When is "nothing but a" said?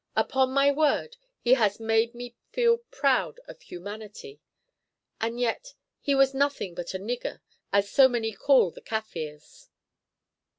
6.33-6.97